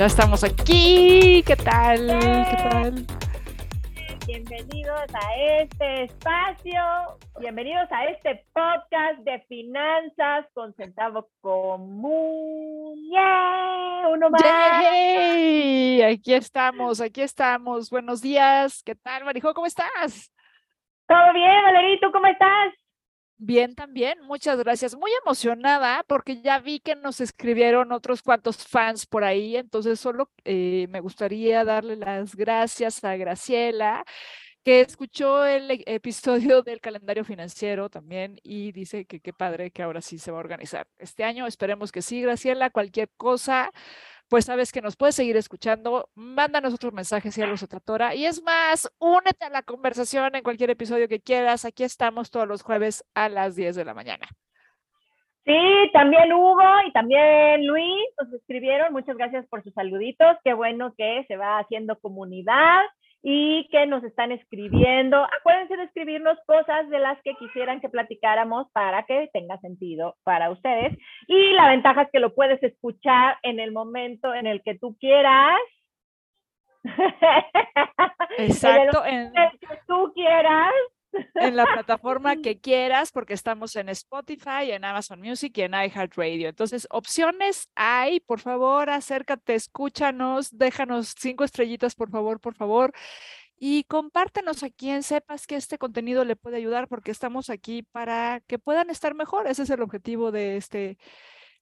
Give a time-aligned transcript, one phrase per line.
[0.00, 1.42] Ya estamos aquí.
[1.46, 2.06] ¿Qué tal?
[2.08, 3.06] ¿Qué tal?
[4.26, 6.80] Bienvenidos a este espacio,
[7.38, 13.10] bienvenidos a este podcast de finanzas con centavo común.
[13.10, 14.08] ¡Yeah!
[14.10, 14.42] Uno más.
[14.42, 16.00] ¡Yay!
[16.00, 17.90] Aquí estamos, aquí estamos.
[17.90, 18.82] Buenos días.
[18.82, 19.52] ¿Qué tal, Marijo?
[19.52, 20.32] ¿Cómo estás?
[21.06, 22.72] Todo bien, Valerito, ¿cómo estás?
[23.42, 24.94] Bien, también, muchas gracias.
[24.94, 30.30] Muy emocionada porque ya vi que nos escribieron otros cuantos fans por ahí, entonces solo
[30.44, 34.04] eh, me gustaría darle las gracias a Graciela,
[34.64, 39.82] que escuchó el e, episodio del calendario financiero también y dice que qué padre que
[39.82, 41.46] ahora sí se va a organizar este año.
[41.46, 43.70] Esperemos que sí, Graciela, cualquier cosa
[44.30, 48.14] pues sabes que nos puedes seguir escuchando, mándanos otros mensajes si algo se tratora.
[48.14, 51.64] Y es más, únete a la conversación en cualquier episodio que quieras.
[51.64, 54.28] Aquí estamos todos los jueves a las 10 de la mañana.
[55.44, 58.92] Sí, también Hugo y también Luis nos escribieron.
[58.92, 60.36] Muchas gracias por sus saluditos.
[60.44, 62.82] Qué bueno que se va haciendo comunidad
[63.22, 65.22] y que nos están escribiendo.
[65.24, 70.50] Acuérdense de escribirnos cosas de las que quisieran que platicáramos para que tenga sentido para
[70.50, 70.96] ustedes.
[71.26, 74.96] Y la ventaja es que lo puedes escuchar en el momento en el que tú
[74.98, 75.58] quieras.
[78.38, 79.04] Exacto.
[79.04, 80.72] en el que tú quieras
[81.34, 86.48] en la plataforma que quieras, porque estamos en Spotify, en Amazon Music y en iHeartRadio.
[86.48, 92.92] Entonces, opciones hay, por favor, acércate, escúchanos, déjanos cinco estrellitas, por favor, por favor.
[93.62, 98.40] Y compártenos a quien sepas que este contenido le puede ayudar, porque estamos aquí para
[98.46, 99.46] que puedan estar mejor.
[99.46, 100.98] Ese es el objetivo de este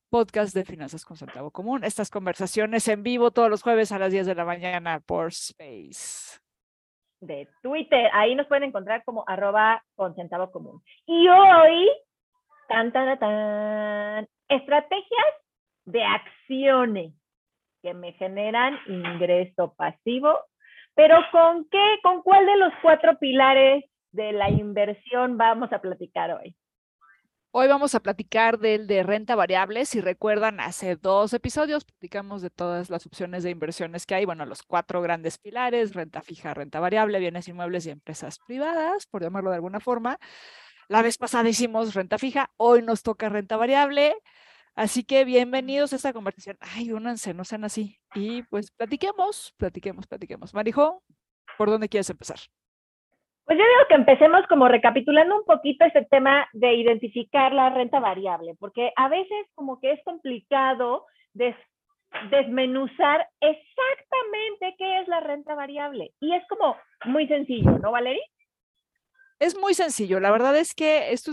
[0.08, 1.84] podcast de Finanzas con Centavo Común.
[1.84, 6.38] Estas conversaciones en vivo todos los jueves a las 10 de la mañana por Space
[7.20, 8.10] de Twitter.
[8.12, 10.82] Ahí nos pueden encontrar como arroba con centavo común.
[11.06, 11.90] Y hoy,
[12.68, 15.26] tan, tan, tan, estrategias
[15.84, 17.12] de acciones
[17.82, 20.38] que me generan ingreso pasivo.
[20.94, 21.98] Pero ¿con qué?
[22.02, 26.56] ¿Con cuál de los cuatro pilares de la inversión vamos a platicar hoy?
[27.60, 29.84] Hoy vamos a platicar del de renta variable.
[29.84, 34.24] Si recuerdan, hace dos episodios platicamos de todas las opciones de inversiones que hay.
[34.24, 39.24] Bueno, los cuatro grandes pilares, renta fija, renta variable, bienes inmuebles y empresas privadas, por
[39.24, 40.20] llamarlo de alguna forma.
[40.86, 44.14] La vez pasada hicimos renta fija, hoy nos toca renta variable.
[44.76, 46.58] Así que bienvenidos a esta conversación.
[46.60, 47.98] Ay, únanse, no sean así.
[48.14, 50.54] Y pues platiquemos, platiquemos, platiquemos.
[50.54, 51.02] Marijo,
[51.56, 52.38] ¿por dónde quieres empezar?
[53.48, 57.98] Pues yo digo que empecemos como recapitulando un poquito ese tema de identificar la renta
[57.98, 66.12] variable, porque a veces como que es complicado desmenuzar exactamente qué es la renta variable.
[66.20, 66.76] Y es como
[67.06, 68.20] muy sencillo, ¿no, Valerie?
[69.38, 70.20] Es muy sencillo.
[70.20, 71.32] La verdad es que esto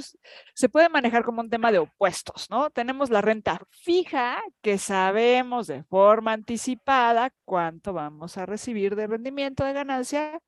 [0.54, 2.70] se puede manejar como un tema de opuestos, ¿no?
[2.70, 9.66] Tenemos la renta fija, que sabemos de forma anticipada cuánto vamos a recibir de rendimiento
[9.66, 10.40] de ganancia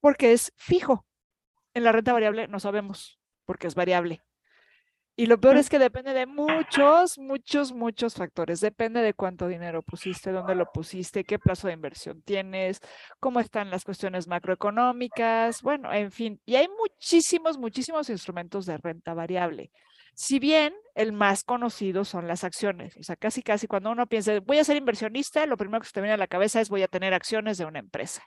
[0.00, 1.06] porque es fijo.
[1.74, 4.22] En la renta variable no sabemos porque es variable.
[5.18, 8.60] Y lo peor es que depende de muchos, muchos, muchos factores.
[8.60, 12.80] Depende de cuánto dinero pusiste, dónde lo pusiste, qué plazo de inversión tienes,
[13.18, 16.38] cómo están las cuestiones macroeconómicas, bueno, en fin.
[16.44, 19.70] Y hay muchísimos, muchísimos instrumentos de renta variable.
[20.14, 24.38] Si bien el más conocido son las acciones, o sea, casi, casi cuando uno piensa,
[24.40, 26.82] voy a ser inversionista, lo primero que se te viene a la cabeza es voy
[26.82, 28.22] a tener acciones de una empresa.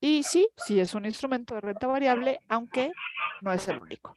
[0.00, 2.90] Y sí, sí es un instrumento de renta variable, aunque
[3.40, 4.14] no es el único.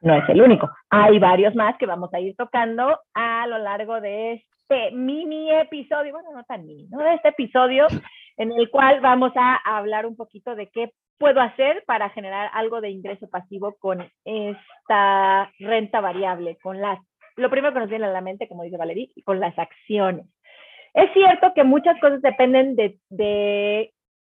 [0.00, 0.70] No es el único.
[0.90, 6.12] Hay varios más que vamos a ir tocando a lo largo de este mini episodio,
[6.12, 6.98] bueno, no tan mini, ¿no?
[6.98, 7.86] De este episodio
[8.36, 12.80] en el cual vamos a hablar un poquito de qué puedo hacer para generar algo
[12.80, 16.98] de ingreso pasivo con esta renta variable, con las,
[17.36, 20.26] lo primero que nos viene a la mente, como dice Valerie, con las acciones.
[20.94, 23.92] Es cierto que muchas cosas dependen de, de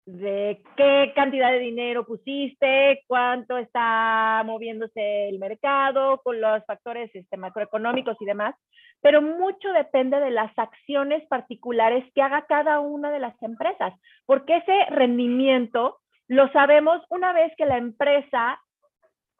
[0.04, 7.37] de qué cantidad de dinero pusiste, cuánto está moviéndose el mercado, con los factores este,
[7.37, 8.54] macroeconómicos y demás,
[9.00, 13.94] pero mucho depende de las acciones particulares que haga cada una de las empresas,
[14.26, 18.60] porque ese rendimiento lo sabemos una vez que la empresa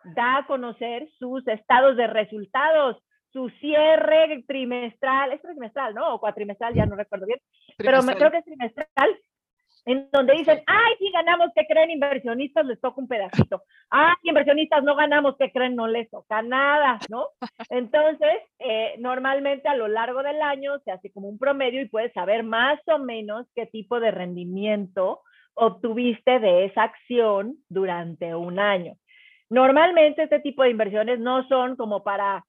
[0.05, 6.15] da a conocer sus estados de resultados, su cierre trimestral, es trimestral, ¿no?
[6.15, 7.39] O cuatrimestral, ya no recuerdo bien,
[7.79, 9.19] pero creo que es trimestral,
[9.85, 12.65] en donde dicen, ay, si ganamos, que creen inversionistas?
[12.67, 13.63] Les toca un pedacito.
[13.91, 15.75] Ay, inversionistas no ganamos, que creen?
[15.75, 17.29] No les toca nada, ¿no?
[17.71, 22.13] Entonces, eh, normalmente a lo largo del año se hace como un promedio y puedes
[22.13, 25.21] saber más o menos qué tipo de rendimiento
[25.55, 28.95] obtuviste de esa acción durante un año.
[29.51, 32.45] Normalmente este tipo de inversiones no son como para,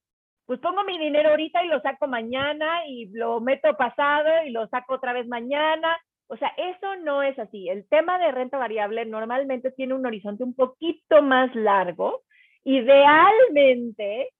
[0.46, 4.66] pues pongo mi dinero ahorita y lo saco mañana y lo meto pasado y lo
[4.68, 5.98] saco otra vez mañana
[6.28, 7.68] o sea, eso no es así.
[7.68, 12.22] El tema de renta variable normalmente tiene un horizonte un poquito más largo.
[12.64, 14.30] Idealmente,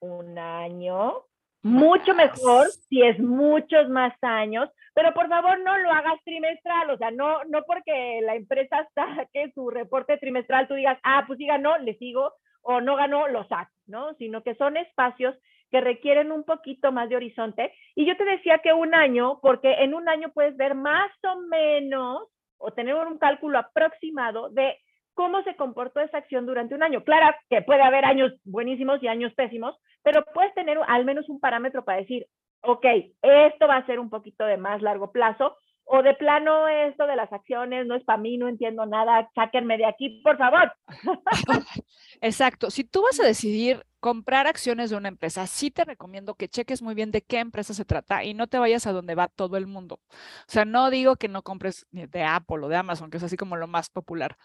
[0.00, 1.24] un año,
[1.62, 6.98] mucho mejor si es muchos más años, pero por favor no lo hagas trimestral, o
[6.98, 11.46] sea, no, no porque la empresa saque su reporte trimestral, tú digas, ah, pues sí
[11.46, 12.32] ganó, le sigo,
[12.62, 14.14] o no ganó, lo saco, ¿no?
[14.14, 15.34] Sino que son espacios
[15.72, 17.72] que requieren un poquito más de horizonte.
[17.96, 21.40] Y yo te decía que un año, porque en un año puedes ver más o
[21.40, 22.28] menos
[22.58, 24.78] o tener un cálculo aproximado de
[25.14, 27.02] cómo se comportó esa acción durante un año.
[27.04, 31.40] Claro que puede haber años buenísimos y años pésimos, pero puedes tener al menos un
[31.40, 32.26] parámetro para decir,
[32.60, 32.84] ok,
[33.22, 37.16] esto va a ser un poquito de más largo plazo, o de plano esto de
[37.16, 40.72] las acciones no es para mí, no entiendo nada, sáquenme de aquí, por favor.
[42.20, 42.70] Exacto.
[42.70, 46.82] Si tú vas a decidir comprar acciones de una empresa, sí te recomiendo que cheques
[46.82, 49.56] muy bien de qué empresa se trata y no te vayas a donde va todo
[49.56, 50.00] el mundo.
[50.10, 53.36] O sea, no digo que no compres de Apple o de Amazon, que es así
[53.36, 54.36] como lo más popular,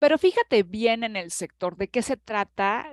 [0.00, 2.90] pero fíjate bien en el sector, de qué se trata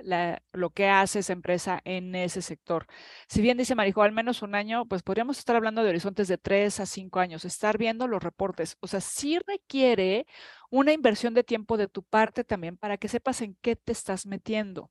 [0.52, 2.86] lo que hace esa empresa en ese sector.
[3.28, 6.36] Si bien dice Marijo, al menos un año, pues podríamos estar hablando de horizontes de
[6.38, 8.76] tres a cinco años, estar viendo los reportes.
[8.80, 10.26] O sea, sí requiere
[10.70, 14.26] una inversión de tiempo de tu parte también para que sepas en qué te estás
[14.26, 14.90] metiendo.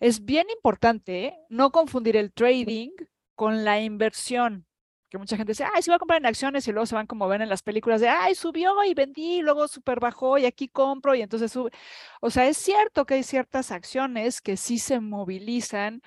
[0.00, 2.90] Es bien importante no confundir el trading
[3.34, 4.67] con la inversión
[5.08, 7.06] que mucha gente dice, ay, se va a comprar en acciones y luego se van
[7.06, 10.46] como ven en las películas de, ay, subió y vendí, y luego super bajó y
[10.46, 11.70] aquí compro y entonces sube.
[12.20, 16.02] O sea, es cierto que hay ciertas acciones que sí se movilizan,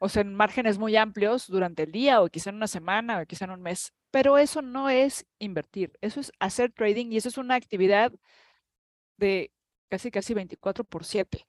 [0.00, 3.26] o sea, en márgenes muy amplios durante el día o quizá en una semana o
[3.26, 7.28] quizá en un mes, pero eso no es invertir, eso es hacer trading y eso
[7.28, 8.12] es una actividad
[9.16, 9.52] de
[9.88, 11.46] casi, casi 24 por 7.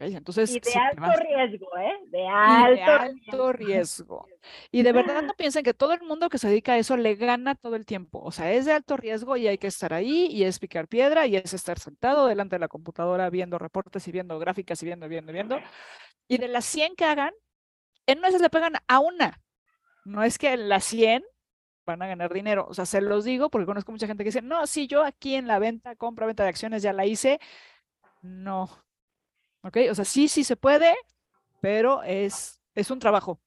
[0.00, 1.94] Entonces, y de alto riesgo, ¿eh?
[2.06, 4.28] De alto, riesgo.
[4.70, 7.16] Y de verdad no piensen que todo el mundo que se dedica a eso le
[7.16, 8.20] gana todo el tiempo.
[8.22, 11.26] O sea, es de alto riesgo y hay que estar ahí y es picar piedra
[11.26, 15.08] y es estar sentado delante de la computadora viendo reportes y viendo gráficas y viendo,
[15.08, 15.58] viendo, viendo.
[16.28, 17.34] Y de las 100 que hagan,
[18.06, 19.40] en una le pegan a una.
[20.04, 21.24] No es que en las 100
[21.84, 22.66] van a ganar dinero.
[22.68, 25.34] O sea, se los digo porque conozco mucha gente que dice, no, si yo aquí
[25.34, 27.40] en la venta, compra, venta de acciones ya la hice.
[28.22, 28.68] No,
[29.62, 29.76] ¿Ok?
[29.90, 30.94] O sea, sí, sí se puede,
[31.60, 33.40] pero es, es un trabajo,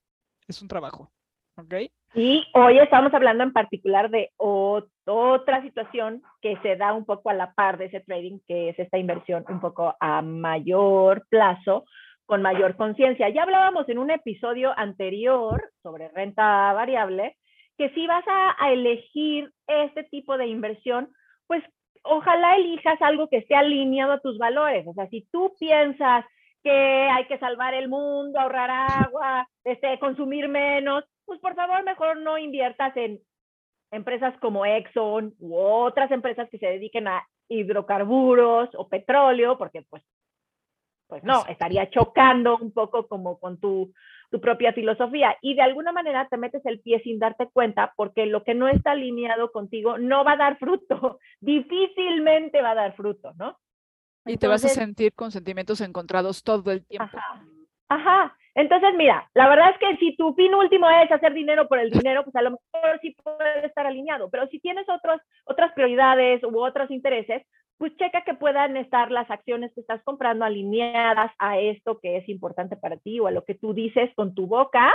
[0.48, 1.12] es un trabajo.
[1.58, 1.74] ¿Ok?
[2.14, 7.34] Y hoy estamos hablando en particular de otra situación que se da un poco a
[7.34, 11.86] la par de ese trading, que es esta inversión un poco a mayor plazo,
[12.26, 13.30] con mayor conciencia.
[13.30, 17.38] Ya hablábamos en un episodio anterior sobre renta variable,
[17.78, 21.14] que si vas a, a elegir este tipo de inversión,
[21.48, 21.64] pues
[22.04, 24.86] ojalá elijas algo que esté alineado a tus valores.
[24.88, 26.26] O sea, si tú piensas
[26.64, 32.18] que hay que salvar el mundo, ahorrar agua, este, consumir menos, pues por favor mejor
[32.18, 33.20] no inviertas en
[33.92, 40.04] empresas como Exxon u otras empresas que se dediquen a hidrocarburos o petróleo, porque pues,
[41.08, 43.94] pues no, estaría chocando un poco como con tu
[44.32, 48.26] tu propia filosofía y de alguna manera te metes el pie sin darte cuenta porque
[48.26, 52.96] lo que no está alineado contigo no va a dar fruto, difícilmente va a dar
[52.96, 53.60] fruto, ¿no?
[54.26, 57.06] Y te vas a sentir con sentimientos encontrados todo el tiempo.
[57.18, 57.46] Ajá,
[57.90, 58.38] ajá.
[58.54, 61.90] Entonces, mira, la verdad es que si tu fin último es hacer dinero por el
[62.10, 66.44] dinero, pues a lo mejor sí puede estar alineado, pero si tienes otros, otras prioridades
[66.44, 67.44] u otros intereses,
[67.78, 72.30] pues checa que puedan estar las acciones que estás comprando alineadas a esto que es
[72.30, 74.94] importante para ti o a lo que tú dices con tu boca,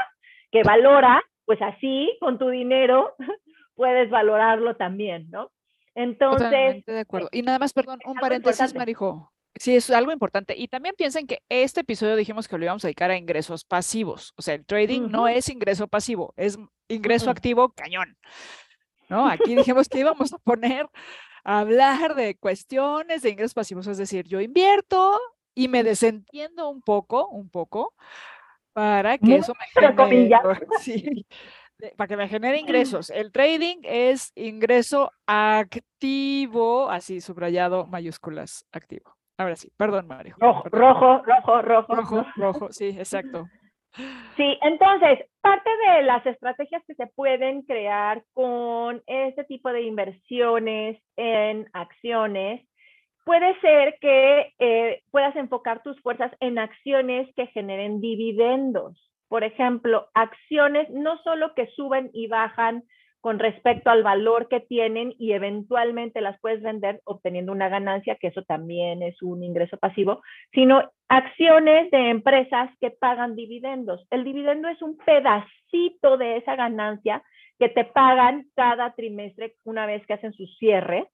[0.52, 3.14] que valora, pues así con tu dinero
[3.74, 5.50] puedes valorarlo también, ¿no?
[5.96, 6.42] Entonces...
[6.44, 7.28] Totalmente de acuerdo.
[7.32, 9.32] Y nada más, perdón, un paréntesis, Marijo.
[9.58, 10.54] Sí, es algo importante.
[10.56, 14.34] Y también piensen que este episodio dijimos que lo íbamos a dedicar a ingresos pasivos.
[14.36, 16.58] O sea, el trading no es ingreso pasivo, es
[16.88, 18.16] ingreso activo cañón.
[19.08, 19.28] ¿No?
[19.28, 20.88] Aquí dijimos que íbamos a poner
[21.44, 25.18] hablar de cuestiones de ingresos pasivos, es decir, yo invierto
[25.54, 27.94] y me desentiendo un poco, un poco,
[28.72, 29.98] para que eso me genere,
[31.96, 33.10] para que me genere ingresos.
[33.10, 39.16] El trading es ingreso activo, así subrayado, mayúsculas, activo.
[39.38, 40.34] Ahora sí, perdón, Mario.
[40.38, 41.94] Rojo, rojo, rojo, rojo.
[41.94, 43.46] Rojo, rojo, sí, exacto.
[44.36, 51.02] Sí, entonces, parte de las estrategias que se pueden crear con este tipo de inversiones
[51.16, 52.66] en acciones,
[53.24, 59.10] puede ser que eh, puedas enfocar tus fuerzas en acciones que generen dividendos.
[59.28, 62.84] Por ejemplo, acciones no solo que suben y bajan
[63.26, 68.28] con respecto al valor que tienen y eventualmente las puedes vender obteniendo una ganancia, que
[68.28, 74.06] eso también es un ingreso pasivo, sino acciones de empresas que pagan dividendos.
[74.10, 77.20] El dividendo es un pedacito de esa ganancia
[77.58, 81.08] que te pagan cada trimestre una vez que hacen su cierre,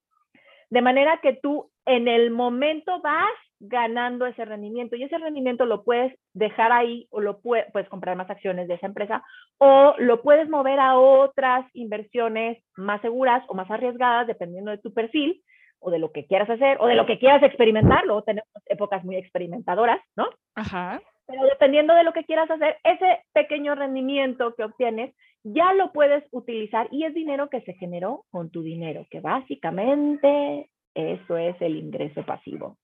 [0.69, 3.33] de manera que tú en el momento vas
[3.65, 8.29] ganando ese rendimiento y ese rendimiento lo puedes dejar ahí o lo puedes, comprar más
[8.29, 9.23] acciones de esa empresa
[9.59, 14.93] o lo puedes mover a otras inversiones más seguras o más arriesgadas dependiendo de tu
[14.93, 15.41] perfil
[15.79, 18.05] o de lo que quieras hacer o de lo que quieras experimentar.
[18.05, 20.29] Luego tenemos épocas muy experimentadoras, ¿no?
[20.57, 21.01] Ajá.
[21.27, 25.15] Pero dependiendo de lo que quieras hacer, ese pequeño rendimiento que obtienes
[25.45, 30.69] ya lo puedes utilizar y es dinero que se generó con tu dinero, que básicamente
[30.95, 32.77] eso es el ingreso pasivo.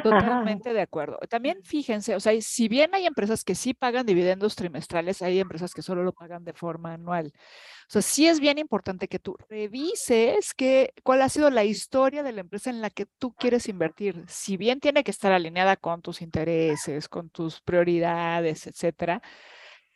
[0.00, 1.18] Totalmente de acuerdo.
[1.28, 5.74] También fíjense, o sea, si bien hay empresas que sí pagan dividendos trimestrales, hay empresas
[5.74, 7.32] que solo lo pagan de forma anual.
[7.34, 12.22] O sea, sí es bien importante que tú revises que, cuál ha sido la historia
[12.22, 14.24] de la empresa en la que tú quieres invertir.
[14.28, 19.20] Si bien tiene que estar alineada con tus intereses, con tus prioridades, etcétera,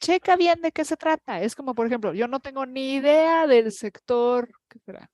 [0.01, 1.41] checa bien de qué se trata.
[1.43, 5.11] Es como, por ejemplo, yo no tengo ni idea del sector, ¿qué será?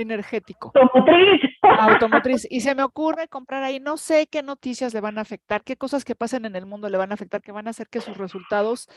[0.00, 0.72] Energético.
[0.74, 1.40] Automotriz.
[1.62, 2.46] Automotriz.
[2.50, 5.76] Y se me ocurre comprar ahí, no sé qué noticias le van a afectar, qué
[5.76, 8.00] cosas que pasen en el mundo le van a afectar, que van a hacer que
[8.00, 8.88] sus resultados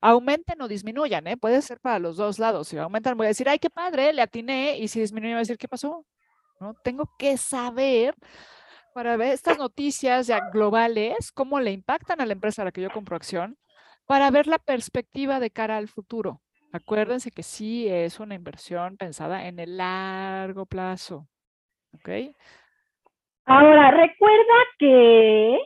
[0.00, 1.36] aumenten o disminuyan, ¿eh?
[1.36, 2.68] Puede ser para los dos lados.
[2.68, 5.40] Si aumentan, voy a decir, ay, qué padre, le atiné, y si disminuye, voy a
[5.40, 6.06] decir, ¿qué pasó?
[6.60, 6.74] ¿No?
[6.82, 8.14] Tengo que saber
[8.94, 12.82] para ver estas noticias ya globales, cómo le impactan a la empresa a la que
[12.82, 13.56] yo compro acción,
[14.06, 16.40] para ver la perspectiva de cara al futuro.
[16.72, 21.26] Acuérdense que sí es una inversión pensada en el largo plazo.
[21.94, 22.08] ¿Ok?
[23.46, 25.58] Ahora, recuerda que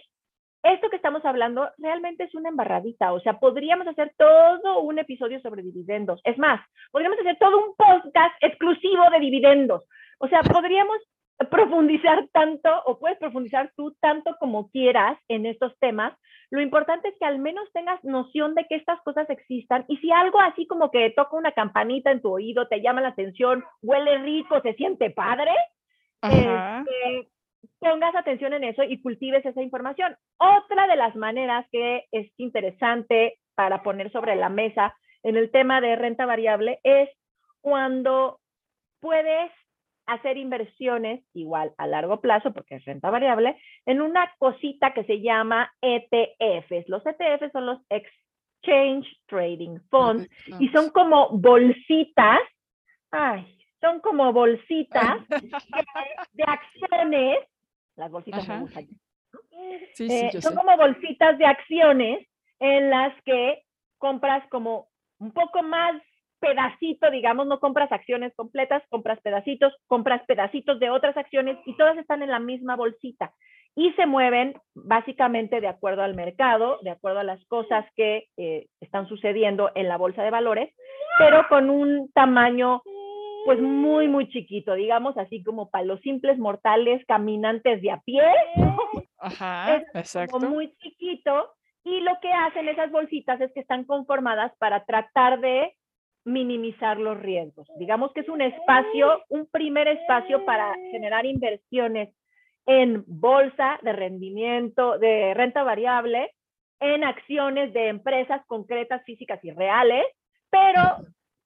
[0.62, 3.12] esto que estamos hablando realmente es una embarradita.
[3.12, 6.20] O sea, podríamos hacer todo un episodio sobre dividendos.
[6.25, 9.84] Es más, podríamos hacer todo un podcast exclusivo de dividendos.
[10.18, 10.96] O sea, podríamos
[11.50, 16.14] profundizar tanto o puedes profundizar tú tanto como quieras en estos temas.
[16.54, 20.12] Lo importante es que al menos tengas noción de que estas cosas existan y si
[20.12, 24.18] algo así como que toca una campanita en tu oído, te llama la atención, huele
[24.18, 25.50] rico, se siente padre,
[26.23, 27.28] este,
[27.80, 30.16] pongas atención en eso y cultives esa información.
[30.38, 35.80] Otra de las maneras que es interesante para poner sobre la mesa en el tema
[35.80, 37.11] de renta variable es
[37.62, 38.38] cuando
[39.00, 39.50] puedes
[40.06, 43.56] hacer inversiones igual a largo plazo, porque es renta variable,
[43.87, 46.88] en una cosita que se llama ETFs.
[46.88, 52.40] Los ETFs son los Exchange Trading Funds y son como bolsitas,
[53.11, 55.18] ay, son como bolsitas
[56.32, 57.38] de, acciones,
[57.96, 58.49] las bolsitas
[59.99, 62.26] eh, son como bolsitas de acciones
[62.61, 63.62] en las que
[63.99, 65.94] compras como un poco más
[66.44, 71.96] pedacito, digamos, no compras acciones completas, compras pedacitos, compras pedacitos de otras acciones y todas
[71.96, 73.32] están en la misma bolsita
[73.76, 78.66] y se mueven básicamente de acuerdo al mercado, de acuerdo a las cosas que eh,
[78.80, 80.72] están sucediendo en la bolsa de valores,
[81.18, 82.82] pero con un tamaño
[83.44, 88.22] pues muy, muy chiquito, digamos, así como para los simples mortales caminantes de a pie.
[89.18, 90.40] Ajá, exacto.
[90.40, 91.50] muy chiquito.
[91.84, 95.74] Y lo que hacen esas bolsitas es que están conformadas para tratar de
[96.24, 97.68] minimizar los riesgos.
[97.78, 102.14] Digamos que es un espacio, un primer espacio para generar inversiones
[102.66, 106.30] en bolsa de rendimiento, de renta variable,
[106.80, 110.04] en acciones de empresas concretas, físicas y reales,
[110.50, 110.82] pero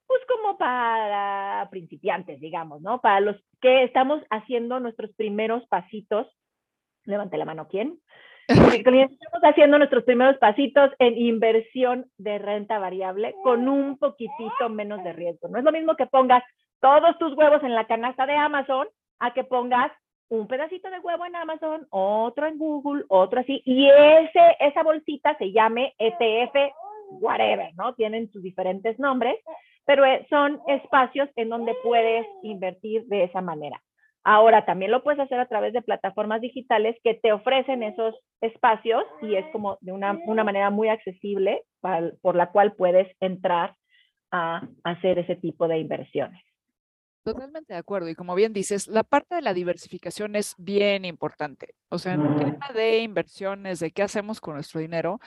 [0.06, 3.00] pues como para principiantes, digamos, ¿no?
[3.00, 6.26] Para los que estamos haciendo nuestros primeros pasitos.
[7.04, 8.00] Levante la mano, ¿quién?
[8.48, 15.12] Estamos haciendo nuestros primeros pasitos en inversión de renta variable con un poquitito menos de
[15.12, 15.48] riesgo.
[15.48, 16.42] No es lo mismo que pongas
[16.80, 18.86] todos tus huevos en la canasta de Amazon
[19.18, 19.92] a que pongas
[20.30, 25.36] un pedacito de huevo en Amazon, otro en Google, otro así, y ese, esa bolsita
[25.38, 26.72] se llame ETF,
[27.20, 27.94] whatever, ¿no?
[27.94, 29.36] Tienen sus diferentes nombres,
[29.84, 33.80] pero eh, son espacios en donde puedes invertir de esa manera.
[34.24, 39.04] Ahora también lo puedes hacer a través de plataformas digitales que te ofrecen esos espacios
[39.22, 40.12] y es como de una,
[40.44, 41.62] manera muy accesible
[42.20, 43.74] por la cual puedes entrar
[44.30, 46.42] a hacer ese tipo de inversiones.
[47.24, 48.08] Totalmente de acuerdo.
[48.08, 51.74] Y como bien dices, la parte de la diversificación es bien importante.
[51.90, 55.20] O sea, en el tema de inversiones, de qué hacemos con nuestro dinero,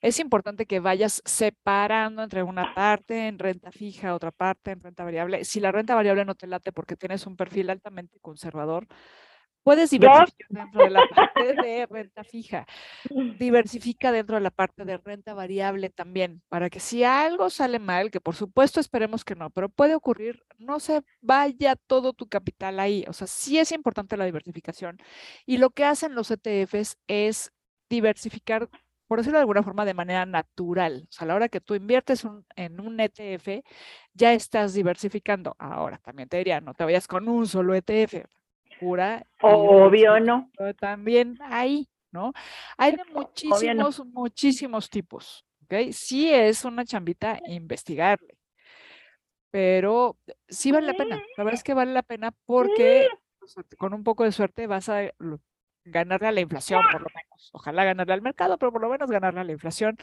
[0.00, 5.04] es importante que vayas separando entre una parte en renta fija, otra parte en renta
[5.04, 5.44] variable.
[5.44, 8.86] Si la renta variable no te late porque tienes un perfil altamente conservador,
[9.64, 12.66] puedes diversificar dentro de la parte de renta fija.
[13.38, 18.10] Diversifica dentro de la parte de renta variable también, para que si algo sale mal,
[18.10, 22.78] que por supuesto esperemos que no, pero puede ocurrir, no se vaya todo tu capital
[22.78, 23.04] ahí.
[23.08, 24.98] O sea, sí es importante la diversificación.
[25.44, 27.52] Y lo que hacen los ETFs es
[27.90, 28.70] diversificar
[29.08, 31.06] por decirlo de alguna forma, de manera natural.
[31.08, 33.64] O sea, a la hora que tú inviertes en un ETF,
[34.12, 35.56] ya estás diversificando.
[35.58, 38.26] Ahora, también te diría, no te vayas con un solo ETF.
[38.78, 39.24] Pura.
[39.40, 40.50] Obvio, ¿no?
[40.78, 42.32] También hay, ¿no?
[42.76, 45.44] Hay de muchísimos, muchísimos tipos.
[45.64, 45.90] ¿Ok?
[45.92, 48.36] Sí es una chambita investigarle.
[49.50, 51.16] Pero sí vale la pena.
[51.36, 53.08] La verdad es que vale la pena porque
[53.78, 55.10] con un poco de suerte vas a
[55.84, 57.27] ganarle a la inflación, por lo menos.
[57.52, 59.96] Ojalá ganarle al mercado, pero por lo menos ganarle a la inflación,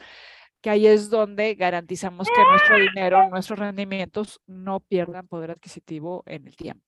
[0.60, 6.46] que ahí es donde garantizamos que nuestro dinero, nuestros rendimientos no pierdan poder adquisitivo en
[6.46, 6.84] el tiempo.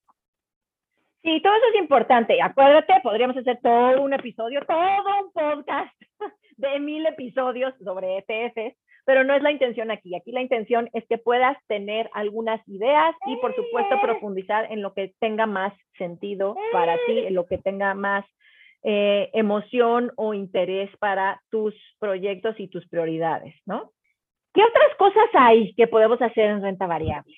[1.23, 2.41] Sí, todo eso es importante.
[2.41, 5.95] Acuérdate, podríamos hacer todo un episodio, todo un podcast
[6.57, 10.15] de mil episodios sobre ETFs, pero no es la intención aquí.
[10.15, 14.95] Aquí la intención es que puedas tener algunas ideas y, por supuesto, profundizar en lo
[14.95, 18.25] que tenga más sentido para ti, en lo que tenga más
[18.83, 23.93] eh, emoción o interés para tus proyectos y tus prioridades, ¿no?
[24.55, 27.35] ¿Qué otras cosas hay que podemos hacer en renta variable?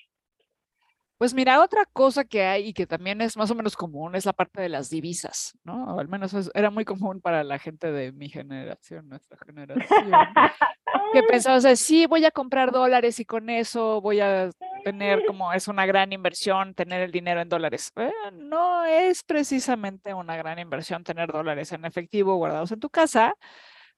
[1.17, 4.25] Pues mira, otra cosa que hay y que también es más o menos común es
[4.25, 5.95] la parte de las divisas, ¿no?
[5.95, 10.11] O al menos era muy común para la gente de mi generación, nuestra generación,
[11.13, 14.49] que pensaba, o sea, sí, voy a comprar dólares y con eso voy a
[14.83, 17.91] tener como es una gran inversión tener el dinero en dólares.
[17.95, 23.33] Eh, no es precisamente una gran inversión tener dólares en efectivo guardados en tu casa,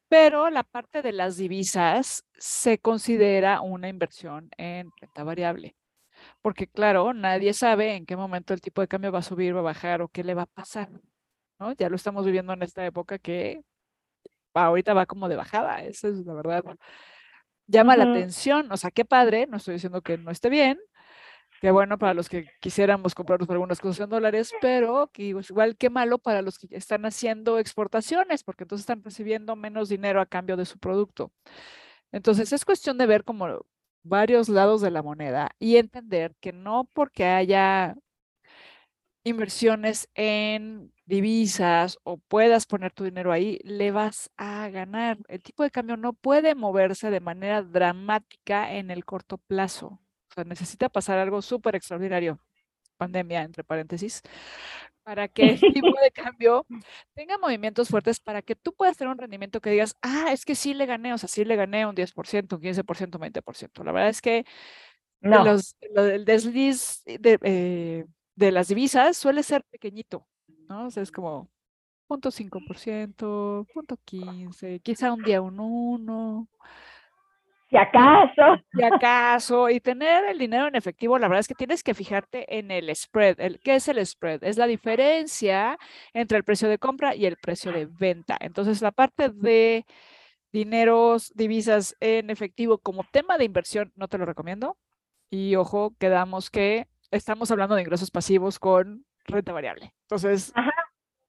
[0.09, 5.75] pero la parte de las divisas se considera una inversión en renta variable
[6.41, 9.59] porque claro, nadie sabe en qué momento el tipo de cambio va a subir, va
[9.59, 10.89] a bajar o qué le va a pasar,
[11.59, 11.73] ¿no?
[11.73, 13.61] Ya lo estamos viviendo en esta época que
[14.53, 16.63] ahorita va como de bajada, eso es la verdad.
[17.67, 20.79] Llama la atención, o sea, qué padre, no estoy diciendo que no esté bien,
[21.61, 25.89] qué bueno para los que quisiéramos comprarnos algunas cosas en dólares, pero que igual qué
[25.89, 30.57] malo para los que están haciendo exportaciones, porque entonces están recibiendo menos dinero a cambio
[30.57, 31.31] de su producto.
[32.11, 33.65] Entonces es cuestión de ver cómo
[34.03, 37.95] varios lados de la moneda y entender que no porque haya
[39.23, 45.17] inversiones en divisas o puedas poner tu dinero ahí, le vas a ganar.
[45.27, 49.99] El tipo de cambio no puede moverse de manera dramática en el corto plazo.
[50.29, 52.39] O sea, necesita pasar algo súper extraordinario,
[52.97, 54.21] pandemia entre paréntesis,
[55.03, 56.65] para que el tipo de cambio
[57.13, 60.55] tenga movimientos fuertes para que tú puedas tener un rendimiento que digas, ah, es que
[60.55, 63.83] sí le gané, o sea, sí le gané un 10%, un 15%, un 20%.
[63.83, 64.45] La verdad es que
[65.21, 65.43] no.
[65.43, 68.05] los, el desliz de, eh,
[68.35, 70.27] de, las divisas suele ser pequeñito,
[70.69, 70.87] ¿no?
[70.87, 71.49] O sea, es como
[72.09, 76.47] 0.5%, 0.15, quizá un día un 1,
[77.73, 78.63] si acaso.
[78.71, 79.67] Si acaso.
[79.67, 82.95] Y tener el dinero en efectivo, la verdad es que tienes que fijarte en el
[82.95, 83.39] spread.
[83.39, 84.43] El, ¿Qué es el spread?
[84.43, 85.79] Es la diferencia
[86.13, 88.37] entre el precio de compra y el precio de venta.
[88.39, 89.87] Entonces, la parte de
[90.51, 94.77] dineros, divisas en efectivo como tema de inversión, no te lo recomiendo.
[95.31, 99.93] Y ojo, quedamos que estamos hablando de ingresos pasivos con renta variable.
[100.01, 100.53] Entonces,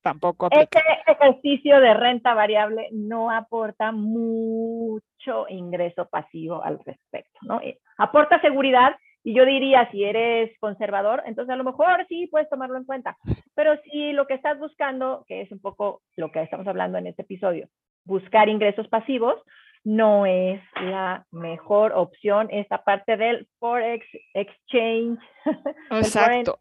[0.02, 7.60] tampoco Este ejercicio de renta variable no aporta mucho ingreso pasivo al respecto, ¿no?
[7.60, 12.48] Eh, aporta seguridad y yo diría, si eres conservador, entonces a lo mejor sí puedes
[12.50, 13.16] tomarlo en cuenta.
[13.54, 17.06] Pero si lo que estás buscando, que es un poco lo que estamos hablando en
[17.06, 17.68] este episodio,
[18.04, 19.40] buscar ingresos pasivos,
[19.84, 25.20] no es la mejor opción esta parte del Forex Exchange.
[25.90, 26.58] Exacto.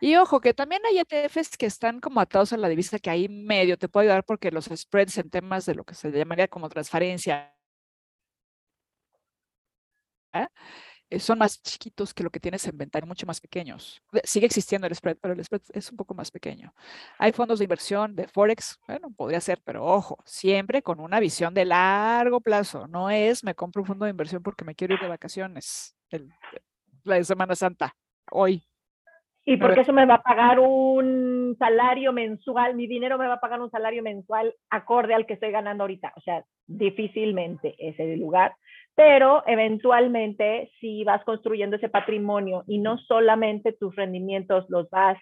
[0.00, 3.28] Y ojo, que también hay ETFs que están como atados a la divisa que ahí
[3.28, 6.68] medio te puede ayudar porque los spreads en temas de lo que se llamaría como
[6.68, 7.54] transferencia
[10.34, 10.48] eh,
[11.18, 14.02] son más chiquitos que lo que tienes en venta, mucho más pequeños.
[14.24, 16.74] Sigue existiendo el spread, pero el spread es un poco más pequeño.
[17.18, 21.54] Hay fondos de inversión de Forex, bueno, podría ser, pero ojo, siempre con una visión
[21.54, 22.86] de largo plazo.
[22.88, 25.96] No es me compro un fondo de inversión porque me quiero ir de vacaciones
[27.04, 27.94] la Semana Santa,
[28.30, 28.64] hoy,
[29.46, 33.40] y porque eso me va a pagar un salario mensual, mi dinero me va a
[33.40, 36.14] pagar un salario mensual acorde al que estoy ganando ahorita.
[36.16, 38.56] O sea, difícilmente es el lugar,
[38.94, 45.18] pero eventualmente si vas construyendo ese patrimonio y no solamente tus rendimientos los vas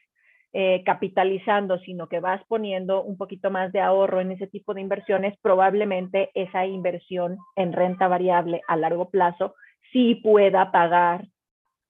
[0.55, 4.83] eh, capitalizando, sino que vas poniendo un poquito más de ahorro en ese tipo de
[4.83, 9.55] inversiones, probablemente esa inversión en renta variable a largo plazo
[9.93, 11.27] sí pueda pagar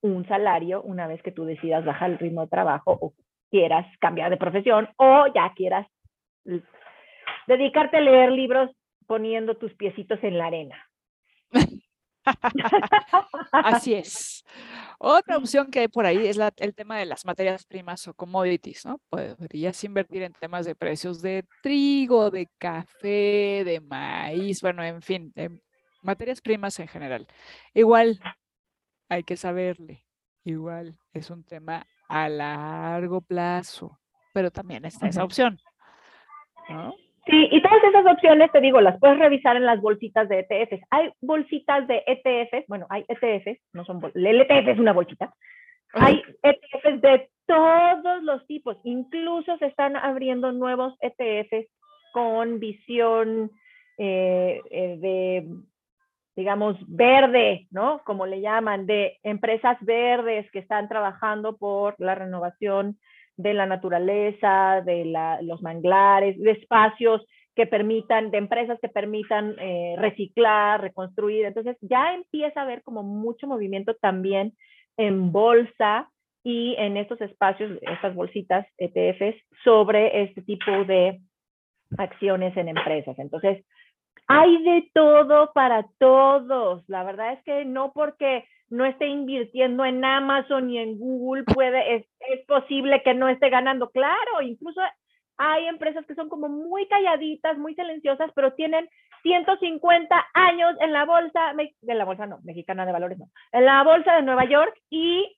[0.00, 3.14] un salario una vez que tú decidas bajar el ritmo de trabajo o
[3.50, 5.86] quieras cambiar de profesión o ya quieras
[7.46, 8.70] dedicarte a leer libros
[9.06, 10.76] poniendo tus piecitos en la arena.
[13.52, 14.44] Así es.
[14.98, 18.86] Otra opción que hay por ahí es el tema de las materias primas o commodities,
[18.86, 19.00] ¿no?
[19.08, 25.32] Podrías invertir en temas de precios de trigo, de café, de maíz, bueno, en fin,
[26.02, 27.26] materias primas en general.
[27.74, 28.20] Igual
[29.08, 30.06] hay que saberle,
[30.44, 33.98] igual es un tema a largo plazo,
[34.32, 35.58] pero también está esa opción,
[36.68, 36.94] ¿no?
[37.26, 40.84] Sí, y todas esas opciones, te digo, las puedes revisar en las bolsitas de ETFs.
[40.90, 45.32] Hay bolsitas de ETFs, bueno, hay ETFs, no son el ETF es una bolsita.
[45.94, 51.68] Hay ETFs de todos los tipos, incluso se están abriendo nuevos ETFs
[52.12, 53.50] con visión
[53.98, 55.46] eh, eh, de,
[56.34, 58.02] digamos, verde, ¿no?
[58.04, 62.98] Como le llaman, de empresas verdes que están trabajando por la renovación
[63.42, 69.94] de la naturaleza, de los manglares, de espacios que permitan, de empresas que permitan eh,
[69.98, 71.44] reciclar, reconstruir.
[71.44, 74.54] Entonces ya empieza a haber como mucho movimiento también
[74.96, 76.08] en bolsa
[76.44, 81.20] y en estos espacios, estas bolsitas ETFs, sobre este tipo de
[81.98, 83.18] acciones en empresas.
[83.18, 83.64] Entonces,
[84.26, 86.88] hay de todo para todos.
[86.88, 91.96] La verdad es que no porque no esté invirtiendo en Amazon y en Google, puede,
[91.96, 93.90] es, es posible que no esté ganando.
[93.90, 94.80] Claro, incluso
[95.36, 98.88] hay empresas que son como muy calladitas, muy silenciosas, pero tienen
[99.24, 103.82] 150 años en la bolsa, de la bolsa no, mexicana de valores no, en la
[103.84, 105.36] bolsa de Nueva York y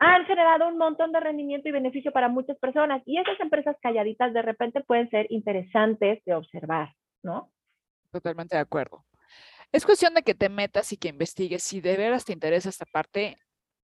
[0.00, 3.00] han generado un montón de rendimiento y beneficio para muchas personas.
[3.06, 6.88] Y esas empresas calladitas de repente pueden ser interesantes de observar,
[7.22, 7.48] ¿no?
[8.10, 9.04] Totalmente de acuerdo.
[9.72, 11.62] Es cuestión de que te metas y que investigues.
[11.62, 13.38] Si de veras te interesa esta parte,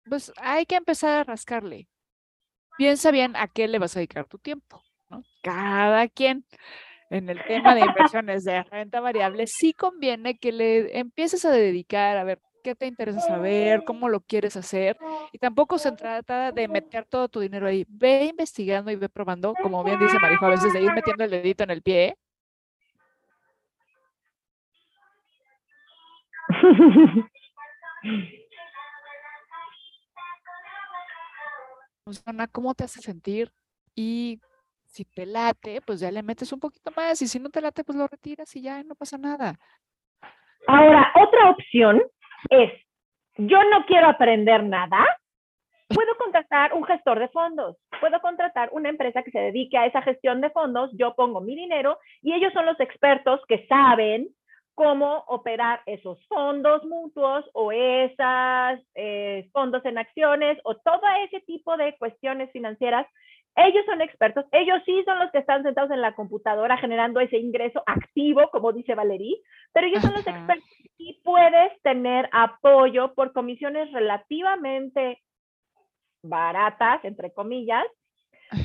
[0.05, 1.89] pues hay que empezar a rascarle.
[2.77, 4.83] Piensa bien a qué le vas a dedicar tu tiempo.
[5.09, 5.25] ¿no?
[5.43, 6.45] Cada quien
[7.09, 12.19] en el tema de inversiones de renta variable, sí conviene que le empieces a dedicar
[12.19, 14.99] a ver qué te interesa saber, cómo lo quieres hacer.
[15.33, 17.87] Y tampoco se trata de meter todo tu dinero ahí.
[17.89, 21.31] Ve investigando y ve probando, como bien dice Marijo, a veces de ir metiendo el
[21.31, 22.19] dedito en el pie
[32.53, 33.51] cómo te hace sentir
[33.95, 34.41] y
[34.85, 37.85] si te late, pues ya le metes un poquito más y si no te late,
[37.85, 39.55] pues lo retiras y ya no pasa nada.
[40.67, 42.03] Ahora, otra opción
[42.51, 42.73] es,
[43.37, 45.05] yo no quiero aprender nada,
[45.89, 50.03] puedo contratar un gestor de fondos, puedo contratar una empresa que se dedique a esa
[50.03, 54.29] gestión de fondos, yo pongo mi dinero y ellos son los expertos que saben
[54.79, 61.77] cómo operar esos fondos mutuos o esos eh, fondos en acciones o todo ese tipo
[61.77, 63.05] de cuestiones financieras.
[63.57, 67.39] Ellos son expertos, ellos sí son los que están sentados en la computadora generando ese
[67.39, 69.41] ingreso activo, como dice Valerie,
[69.73, 75.21] pero ellos son los expertos y puedes tener apoyo por comisiones relativamente
[76.23, 77.85] baratas, entre comillas,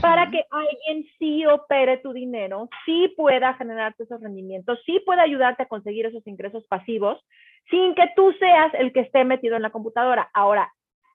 [0.01, 5.63] para que alguien sí opere tu dinero, sí pueda generarte esos rendimientos, sí pueda ayudarte
[5.63, 7.19] a conseguir esos ingresos pasivos
[7.69, 10.29] sin que tú seas el que esté metido en la computadora.
[10.33, 10.71] Ahora,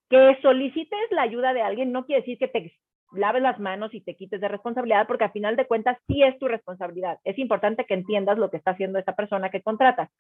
[0.09, 2.72] que solicites la ayuda de alguien no quiere decir que te
[3.12, 6.38] laves las manos y te quites de responsabilidad, porque al final de cuentas sí es
[6.38, 7.18] tu responsabilidad.
[7.24, 10.11] Es importante que entiendas lo que está haciendo esa persona que contratas.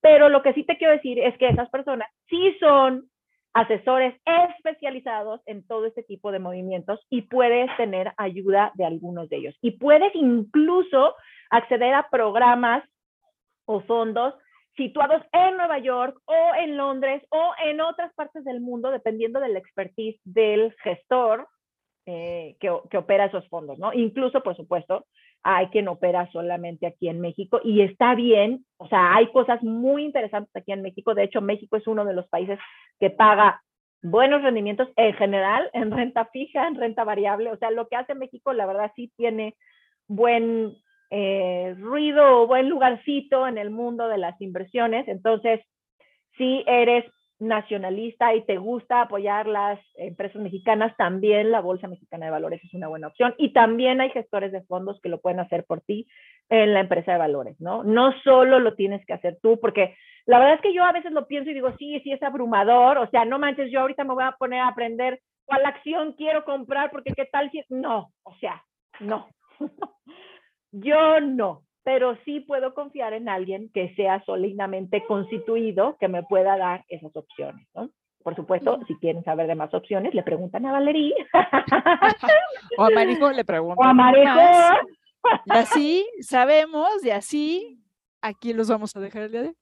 [0.00, 3.10] Pero lo que sí te quiero decir es que esas personas sí son
[3.54, 4.14] asesores
[4.56, 9.56] especializados en todo este tipo de movimientos y puedes tener ayuda de algunos de ellos.
[9.62, 11.14] Y puedes incluso
[11.50, 12.84] acceder a programas
[13.64, 14.34] o fondos
[14.76, 19.48] situados en Nueva York o en Londres o en otras partes del mundo, dependiendo de
[19.48, 21.48] la expertise del gestor
[22.06, 23.92] eh, que, que, opera esos fondos, ¿no?
[23.92, 25.04] Incluso, por supuesto,
[25.42, 30.04] hay quien opera solamente aquí en México y está bien, o sea, hay cosas muy
[30.04, 31.14] interesantes aquí en México.
[31.14, 32.58] De hecho, México es uno de los países
[32.98, 33.62] que paga
[34.02, 37.50] buenos rendimientos en general, en renta fija, en renta variable.
[37.52, 39.56] O sea, lo que hace México, la verdad, sí tiene
[40.06, 40.76] buen
[41.10, 45.08] eh, ruido o buen lugarcito en el mundo de las inversiones.
[45.08, 45.60] Entonces,
[46.36, 47.04] si eres
[47.38, 52.74] nacionalista y te gusta apoyar las empresas mexicanas, también la Bolsa Mexicana de Valores es
[52.74, 53.34] una buena opción.
[53.38, 56.06] Y también hay gestores de fondos que lo pueden hacer por ti
[56.48, 57.84] en la empresa de valores, ¿no?
[57.84, 59.96] No solo lo tienes que hacer tú, porque
[60.26, 62.98] la verdad es que yo a veces lo pienso y digo, sí, sí es abrumador,
[62.98, 66.44] o sea, no manches, yo ahorita me voy a poner a aprender cuál acción quiero
[66.44, 67.62] comprar, porque qué tal si...
[67.70, 68.62] No, o sea,
[69.00, 69.28] no.
[70.70, 76.58] Yo no, pero sí puedo confiar en alguien que sea sólidamente constituido, que me pueda
[76.58, 77.88] dar esas opciones, ¿no?
[78.22, 81.14] Por supuesto, si quieren saber de más opciones, le preguntan a Valerie.
[82.76, 83.86] o a Marijo le preguntan.
[83.86, 84.38] O a Marijo.
[85.46, 87.82] Y así sabemos, y así
[88.20, 89.56] aquí los vamos a dejar el día de hoy.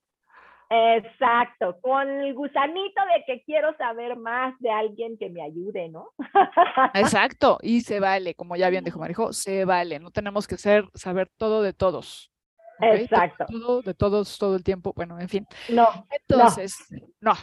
[0.69, 6.11] Exacto, con el gusanito de que quiero saber más de alguien que me ayude, ¿no?
[6.95, 10.89] Exacto, y se vale, como ya bien dijo Marijo, se vale, no tenemos que ser,
[10.95, 12.33] saber todo de todos.
[12.81, 13.47] Exacto.
[13.49, 15.47] Todo, de todos, todo el tiempo, bueno, en fin.
[15.69, 16.07] No.
[16.11, 16.77] Entonces,
[17.21, 17.35] no.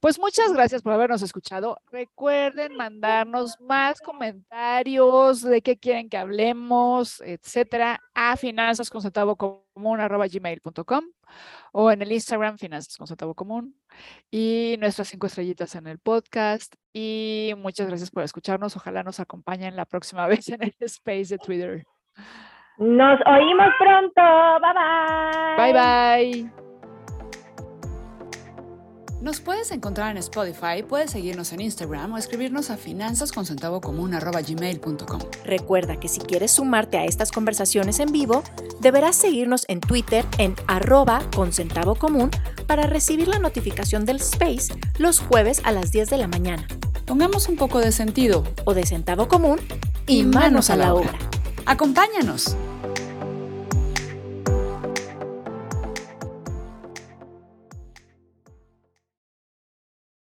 [0.00, 1.78] Pues muchas gracias por habernos escuchado.
[1.90, 11.04] Recuerden mandarnos más comentarios de qué quieren que hablemos, etcétera, a finanzas con gmail.com
[11.72, 13.76] o en el Instagram finanzas con centavo común
[14.30, 16.74] y nuestras cinco estrellitas en el podcast.
[16.92, 18.76] Y muchas gracias por escucharnos.
[18.76, 21.86] Ojalá nos acompañen la próxima vez en el space de Twitter.
[22.82, 24.20] Nos oímos pronto.
[24.60, 25.54] Bye bye.
[25.56, 26.50] Bye bye.
[29.20, 35.20] Nos puedes encontrar en Spotify, puedes seguirnos en Instagram o escribirnos a finanzasconcentavocomún.com.
[35.44, 38.42] Recuerda que si quieres sumarte a estas conversaciones en vivo,
[38.80, 41.22] deberás seguirnos en Twitter en arroba
[42.00, 42.32] común
[42.66, 46.66] para recibir la notificación del space los jueves a las 10 de la mañana.
[47.06, 49.60] Pongamos un poco de sentido o de centavo común
[50.08, 51.16] y, manos, a la obra.
[51.64, 52.56] Acompáñanos.